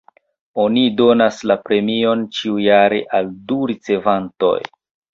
[0.63, 4.61] Oni donas la premion ĉiujare al du ricevantoj.